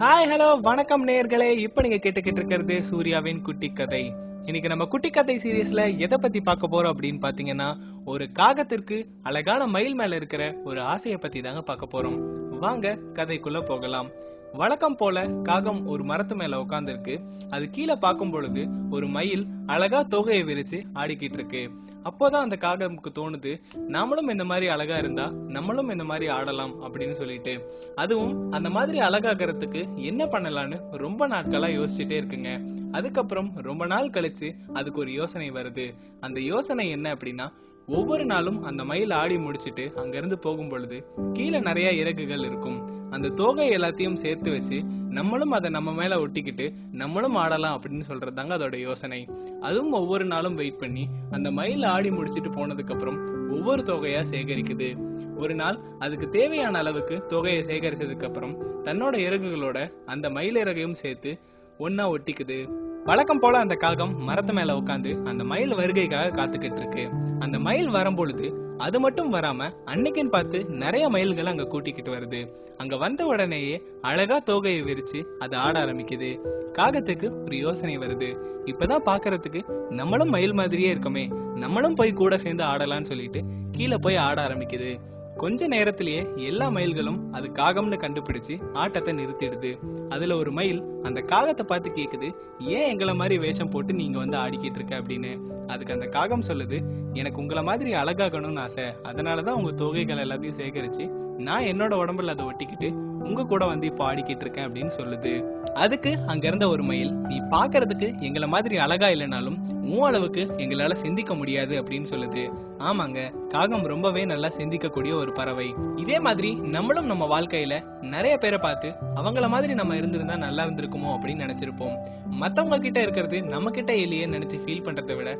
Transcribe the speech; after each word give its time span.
Hi 0.00 0.28
hello 0.28 0.60
வணக்கம் 0.60 1.06
நேயர்களே 1.06 1.58
இப்போ 1.58 1.82
நீங்க 1.82 1.96
கேட்டுக்கிட்டு 1.96 2.32
இருக்கிறது 2.32 2.82
சூர்யாவின் 2.82 3.42
குட்டி 3.42 3.72
கதை. 3.72 4.14
இன்னைக்கு 4.44 4.68
நம்ம 4.68 4.84
குட்டி 4.84 5.10
கதை 5.10 5.36
சீரியஸ்ல 5.36 5.98
எதை 5.98 6.18
பத்தி 6.20 6.40
பார்க்க 6.40 6.68
போறோம் 6.68 6.94
அப்படின்னு 6.94 7.18
பாத்தீங்கன்னா 7.20 7.76
ஒரு 8.04 8.30
காகத்திற்கு 8.38 9.04
அழகான 9.22 9.66
மயில் 9.66 9.94
மேல 9.94 10.16
இருக்கிற 10.16 10.56
ஒரு 10.64 10.80
ஆசையை 10.80 11.20
பத்தி 11.20 11.40
தாங்க 11.40 11.62
பார்க்க 11.62 11.88
போறோம். 11.92 12.18
வாங்க 12.58 12.98
கதைக்குள்ள 13.14 13.60
போகலாம். 13.60 14.10
வழக்கம் 14.52 14.96
போல 14.96 15.28
காகம் 15.42 15.86
ஒரு 15.86 16.04
மரத்து 16.04 16.34
மேல 16.34 16.56
உட்காந்துருக்கு 16.56 17.20
அது 17.50 17.70
கீழே 17.70 17.94
பார்க்கும் 17.94 18.30
பொழுது 18.30 18.68
ஒரு 18.90 19.06
மயில் 19.06 19.46
அழகா 19.66 20.02
தொகையை 20.02 20.44
விரிச்சு 20.44 20.82
ஆடிக்கிட்டு 20.94 21.32
இருக்கு. 21.32 21.70
அப்போதான் 22.04 22.44
அந்த 22.44 22.56
காகமுக்கு 22.60 23.10
தோணுது 23.18 23.60
நாமளும் 23.88 24.30
இந்த 24.30 24.44
மாதிரி 24.44 24.68
அழகா 24.68 24.96
இருந்தா 24.96 25.32
நம்மளும் 25.48 25.88
இந்த 25.88 26.04
மாதிரி 26.04 26.28
ஆடலாம் 26.28 26.82
அப்படின்னு 26.82 27.10
சொல்லிட்டு. 27.10 27.72
அதுவும் 27.94 28.50
அந்த 28.50 28.70
மாதிரி 28.70 28.98
அழகாகிறதுக்கு 28.98 29.94
என்ன 29.94 30.24
பண்ணலான்னு 30.24 30.80
ரொம்ப 30.90 31.28
நாட்களா 31.28 31.70
யோசிச்சுட்டே 31.78 32.20
இருக்குங்க. 32.20 32.66
அதுக்கப்புறம் 32.90 33.52
ரொம்ப 33.54 33.86
நாள் 33.86 34.10
கழிச்சு 34.10 34.54
அதுக்கு 34.72 35.00
ஒரு 35.00 35.12
யோசனை 35.12 35.50
வருது. 35.50 35.94
அந்த 36.20 36.40
யோசனை 36.40 36.90
என்ன 36.90 37.14
அப்படின்னா 37.14 37.52
ஒவ்வொரு 37.86 38.24
நாளும் 38.24 38.62
அந்த 38.62 38.84
மயில் 38.84 39.10
ஆடி 39.10 39.38
முடிச்சிட்டு 39.38 39.92
அங்கிருந்து 39.96 40.38
போகும் 40.38 40.68
பொழுது 40.68 41.04
கீழே 41.32 41.60
நிறைய 41.60 41.92
இறகுகள் 41.92 42.38
இருக்கும். 42.38 42.79
அந்த 43.20 43.34
தோகை 43.34 43.68
எல்லாத்தையும் 43.68 44.14
சேர்த்து 44.14 44.50
வச்சு 44.50 44.82
நம்மளும் 45.10 45.50
அதை 45.50 45.70
நம்ம 45.70 45.92
மேல 45.92 46.16
ஒட்டிக்கிட்டு 46.16 46.74
நம்மளும் 46.92 47.34
ஆடலாம் 47.34 47.80
அப்படின்னு 47.80 48.02
சொல்றதாங்க 48.08 48.52
அதோட 48.56 48.76
யோசனை. 48.76 49.28
அதுவும் 49.60 49.92
ஒவ்வொரு 49.92 50.24
நாளும் 50.24 50.54
வெயிட் 50.54 50.78
பண்ணி 50.78 51.08
அந்த 51.30 51.50
மயில் 51.50 51.82
ஆடி 51.82 52.10
முடிச்சிட்டு 52.10 52.48
போனதுக்கு 52.48 52.92
அப்புறம் 52.92 53.50
ஒவ்வொரு 53.50 53.82
தொகையா 53.82 54.22
சேகரிக்குது. 54.30 54.88
ஒரு 55.36 55.54
நாள் 55.54 55.78
அதுக்கு 55.98 56.28
தேவையான 56.28 56.78
அளவுக்கு 56.78 57.26
தொகையை 57.26 57.62
சேகரிச்சதுக்கு 57.62 58.24
அப்புறம் 58.24 58.84
தன்னோட 58.84 59.16
இறகுகளோட 59.26 59.92
அந்த 60.06 60.30
மயில் 60.30 60.56
இறகையும் 60.56 60.94
சேர்த்து 60.94 61.38
ஒன்னா 61.78 62.16
ஒட்டிக்குது. 62.16 62.88
வழக்கம் 63.04 63.38
போல 63.38 63.58
அந்த 63.58 63.74
காகம் 63.74 64.24
மரத்து 64.24 64.52
மேல 64.52 64.72
உட்காந்து 64.72 65.22
அந்த 65.22 65.44
மயில் 65.44 65.74
வருகைக்காக 65.74 66.30
காத்துக்கிட்டு 66.30 66.76
இருக்கு 66.76 67.08
அந்த 67.38 67.58
மயில் 67.58 67.88
வரும்பொழுது 67.88 68.74
அது 68.78 69.00
மட்டும் 69.00 69.32
வராம 69.34 69.70
அன்னைக்குன்னு 69.86 70.28
பார்த்து 70.28 70.64
நிறைய 70.64 71.08
மயில்கள் 71.08 71.46
அங்க 71.46 71.64
கூட்டிக்கிட்டு 71.64 72.10
வருது. 72.10 72.54
அங்க 72.76 72.96
வந்த 72.96 73.24
உடனேயே 73.24 73.82
அழகா 74.00 74.40
தோகையை 74.40 74.82
விரிச்சு 74.82 75.24
அது 75.38 75.56
ஆட 75.56 75.84
ஆரம்பிக்குது. 75.84 76.38
காகத்துக்கு 76.72 77.42
ஒரு 77.44 77.56
யோசனை 77.56 77.98
வருது. 77.98 78.28
இப்பதான் 78.64 79.06
பாக்குறதுக்கு 79.06 79.90
நம்மளும் 79.90 80.28
மயில் 80.28 80.52
மாதிரியே 80.52 80.94
இருக்கோமே. 80.94 81.54
நம்மளும் 81.56 81.94
போய் 81.94 82.12
கூட 82.12 82.38
சேர்ந்து 82.38 82.64
ஆடலாம்னு 82.64 83.02
சொல்லிட்டு 83.02 83.42
கீழே 83.72 83.96
போய் 83.96 84.16
ஆட 84.16 84.48
ஆரம்பிக்குது. 84.48 85.00
கொஞ்ச 85.40 85.66
நேரத்திலேயே 85.66 86.26
எல்லா 86.36 86.68
மயில்களும் 86.68 87.18
அது 87.30 87.48
காகம்னு 87.48 87.96
கண்டுபிடிச்சு 87.96 88.72
ஆட்டத்தை 88.72 89.14
நிறுத்திடுது. 89.14 89.78
அதுல 90.08 90.36
ஒரு 90.36 90.52
மயில் 90.52 90.82
அந்த 91.02 91.20
காகத்தை 91.20 91.62
பார்த்து 91.62 91.90
கேக்குது 91.90 92.28
ஏன் 92.58 92.88
எங்களை 92.88 93.14
மாதிரி 93.14 93.38
வேஷம் 93.38 93.68
போட்டு 93.68 93.94
நீங்க 93.94 94.18
வந்து 94.18 94.38
ஆடிக்கிட்டு 94.38 94.74
இருக்க? 94.74 95.00
அப்படின்னு. 95.00 95.32
அதுக்கு 95.66 95.92
அந்த 95.92 96.06
காகம் 96.06 96.46
சொல்லுது 96.48 96.82
எனக்கு 97.14 97.40
உங்களை 97.40 97.62
மாதிரி 97.62 97.92
அழகாகணும்னு 97.92 98.58
ஆசை. 98.58 98.84
அதனாலதான் 98.84 99.58
உங்க 99.60 99.70
தொகைகள் 99.70 100.24
எல்லாத்தையும் 100.24 100.58
சேகரிச்சு 100.60 101.06
நான் 101.38 101.62
என்னோட 101.62 101.94
உடம்புல 102.02 102.26
அதை 102.26 102.44
ஒட்டிக்கிட்டு 102.44 102.90
உங்க 103.24 103.44
கூட 103.44 103.64
வந்து 103.64 103.86
இப்போ 103.86 104.14
ஆடிக்கிட்டு 104.14 104.40
இருக்கேன் 104.40 104.72
அப்படின்னு 104.72 104.90
சொல்லுது. 104.96 105.32
அதுக்கு 105.72 106.18
அங்க 106.26 106.46
இருந்த 106.46 106.68
ஒரு 106.68 106.82
மயில் 106.82 107.14
நீ 107.14 107.40
பாக்குறதுக்கு 107.40 108.20
எங்களை 108.20 108.48
மாதிரி 108.48 108.76
அழகா 108.76 109.08
இல்லைனாலும் 109.08 109.58
உன் 109.90 110.06
அளவுக்கு 110.08 110.42
எங்களால 110.62 110.92
சிந்திக்க 111.02 111.34
முடியாது 111.34 111.74
அப்படின்னு 111.82 112.08
சொல்லுது. 112.10 112.42
ஆமாங்க 112.88 113.20
காகம் 113.48 113.86
ரொம்பவே 113.92 114.22
நல்லா 114.24 114.48
சிந்திக்கக்கூடிய 114.56 115.12
ஒரு 115.22 115.32
பறவை. 115.32 115.66
இதே 115.96 116.18
மாதிரி 116.26 116.50
நம்மளும் 116.74 117.10
நம்ம 117.12 117.24
வாழ்க்கையில 117.32 117.74
நிறைய 118.14 118.34
பேரை 118.36 118.58
பார்த்து 118.58 118.88
அவங்கள 119.16 119.48
மாதிரி 119.48 119.74
நம்ம 119.74 119.96
இருந்திருந்தா 119.96 120.36
நல்லா 120.36 120.64
இருந்திருக்குமோ 120.64 121.10
அப்படின்னு 121.16 121.44
நினைச்சிருப்போம். 121.46 121.96
மத்தவங்க 122.42 122.78
கிட்ட 122.78 122.98
இருக்கிறது 123.02 123.38
நம்ம 123.54 123.70
கிட்ட 123.70 123.94
இல்லையே 123.94 124.26
நினைச்சு 124.26 124.58
ஃபீல் 124.64 124.86
பண்றதை 124.86 125.16
விட 125.16 125.30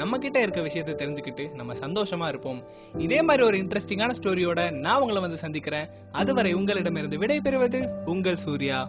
நம்ம 0.00 0.18
கிட்ட 0.18 0.38
இருக்க 0.40 0.60
விஷயத்தை 0.60 0.94
தெரிஞ்சுக்கிட்டு 0.94 1.44
நம்ம 1.54 1.72
சந்தோஷமா 1.84 2.28
இருப்போம். 2.28 2.62
இதே 2.98 3.20
மாதிரி 3.22 3.46
ஒரு 3.46 3.58
இன்ட்ரெஸ்டிங்கான 3.58 4.14
ஸ்டோரியோட 4.22 4.70
நான் 4.78 5.00
உங்களை 5.00 5.20
வந்து 5.20 5.42
சந்திக்கிறேன். 5.44 5.88
அதுவரை 6.12 6.52
உங்களிடமிருந்து 6.52 7.18
விடை 7.18 7.40
பெறுவது 7.40 7.80
உங்கள் 8.06 8.42
சூர்யா. 8.46 8.80